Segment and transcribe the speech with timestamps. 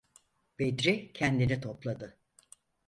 [0.59, 2.17] Bedri kendini topladı.